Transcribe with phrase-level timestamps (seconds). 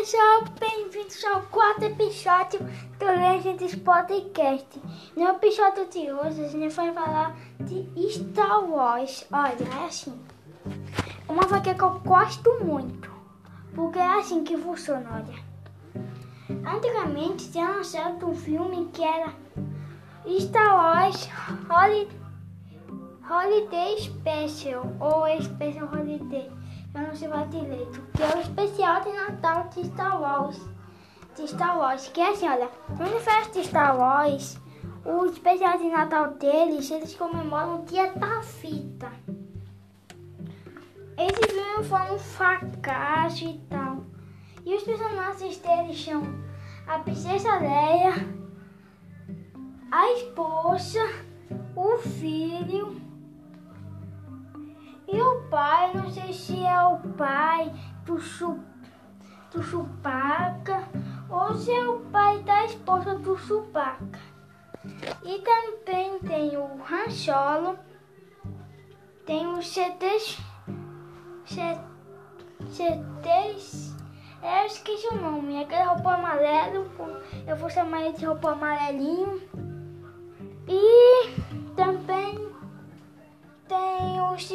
[0.00, 2.58] pessoal, bem-vindos ao quarto episódio
[2.98, 4.80] do Legends Podcast.
[5.14, 9.26] No episódio de hoje a gente vai falar de Star Wars.
[9.30, 10.18] Olha, é assim.
[11.28, 13.12] Uma franquia que eu gosto muito,
[13.74, 16.74] porque é assim que funciona, olha.
[16.74, 19.34] Antigamente tinha lançado um filme que era
[20.38, 21.28] Star Wars
[23.30, 26.59] Holiday Special ou Special Holiday
[26.94, 30.60] eu não sei mais direito, que é o especial de Natal de Star Wars.
[31.36, 32.68] De Star Wars, que é assim, olha,
[32.98, 34.58] no universo de Star Wars,
[35.04, 39.10] o especial de Natal deles, eles comemoram o dia da fita.
[41.16, 44.04] Esse filme foi um fracasso e tal.
[44.64, 46.22] E os personagens deles são
[46.86, 48.14] a princesa Leia,
[49.90, 51.00] a esposa,
[51.76, 53.09] o filho
[55.12, 57.72] e o pai, não sei se é o pai
[58.04, 58.58] do, chu,
[59.52, 60.88] do Chupaca
[61.28, 64.20] ou se é o pai da esposa do Chupaca.
[65.24, 67.78] E também tem o Rancholo,
[69.26, 70.38] tem o CTs,
[72.70, 73.96] CTs,
[74.42, 76.90] eu esqueci o nome, aquele roupa amarelo,
[77.46, 79.69] eu vou chamar ele de roupa amarelinho.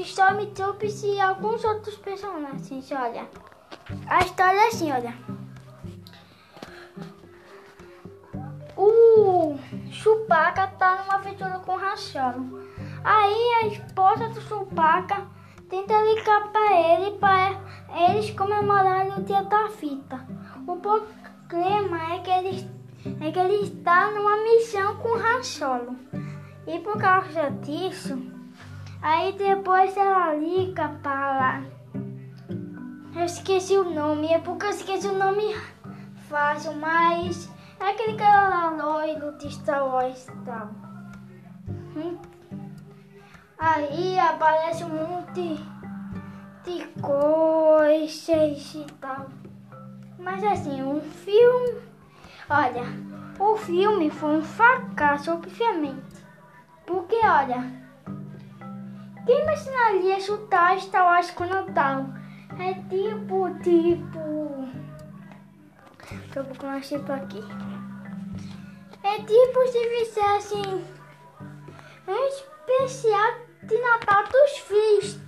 [0.05, 3.27] Stormtroopers e alguns outros personagens, olha.
[4.07, 5.13] A história é assim, olha.
[8.77, 9.57] O
[9.89, 12.63] Chewbacca tá numa aventura com o Racholo.
[13.03, 15.25] Aí a esposa do Chewbacca
[15.69, 17.59] tenta ligar para ele para
[18.09, 20.23] eles comemorarem o dia da fita.
[20.67, 22.69] O problema é que ele,
[23.21, 25.95] é que ele está numa missão com o Racholo.
[26.67, 28.34] E por causa disso,
[29.05, 31.61] Aí depois ela liga para.
[33.15, 35.55] Eu esqueci o nome, é porque eu esqueci o nome
[36.27, 37.47] fácil, mas
[37.79, 40.71] é aquele cara loiro de Star Wars e tal.
[41.95, 42.17] Hum.
[43.59, 45.63] Aí aparece um monte
[46.63, 49.27] de coisas e tal.
[50.17, 51.79] Mas assim, um filme.
[52.49, 52.85] Olha,
[53.37, 56.25] o filme foi um fracasso, obviamente.
[56.87, 57.84] Porque olha.
[59.25, 62.05] Quem imaginaria chutar Star Wars com Natal?
[62.59, 64.69] É tipo, tipo...
[66.35, 67.43] Eu procurar tipo aqui.
[69.03, 70.85] É tipo se fizessem
[72.07, 75.19] um especial de Natal dos fins,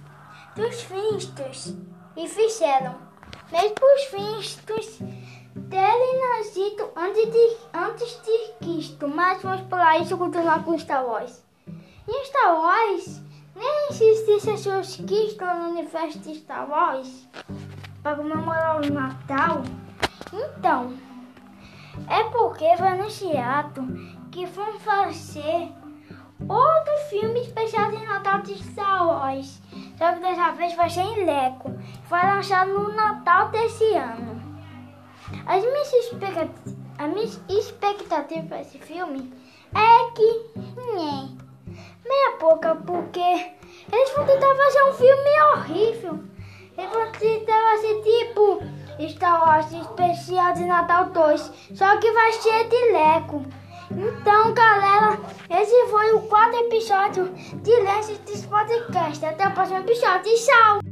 [0.56, 1.76] dos finstos.
[2.16, 2.96] E fizeram.
[3.52, 5.00] Mesmo os finstos
[5.70, 9.08] terem nascido antes de, antes de Cristo.
[9.08, 11.44] Mas vamos pular isso e continuar com Star Wars.
[12.08, 13.27] Em Star Wars
[13.58, 17.28] nem existisse pessoas que estão no universo de Star Wars
[18.04, 19.64] para comemorar o Natal.
[20.32, 20.94] Então,
[22.08, 23.82] é porque foi anunciado
[24.32, 25.72] que vão fazer
[26.48, 29.62] outro filme especial de Natal de Star Wars.
[29.98, 31.74] Só que dessa vez vai ser em Leco.
[32.08, 34.38] Vai lançar no Natal desse ano.
[35.48, 39.34] As minhas expectativas, a minha expectativa para esse filme
[39.74, 40.58] é que.
[40.78, 41.47] Nhê,
[42.08, 43.20] meia pouca, porque
[43.92, 46.20] eles vão tentar fazer um filme horrível.
[46.78, 48.64] Eles vão tentar fazer tipo
[49.10, 53.46] Star Wars especial de Natal 2, só que vai ser de Leco.
[53.92, 55.18] Então, galera,
[55.50, 59.26] esse foi o quarto episódio de Lenses Podcast.
[59.26, 60.34] Até o próximo episódio.
[60.36, 60.87] Tchau!